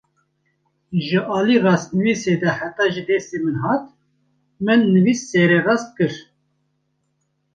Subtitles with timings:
[1.05, 3.83] Ji alî rastnivîsê de heta ji destê min hat,
[4.65, 6.13] min nivîs sererast kir